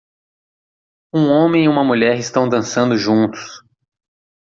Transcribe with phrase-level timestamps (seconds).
[1.13, 3.61] Um homem e uma mulher estão dançando juntos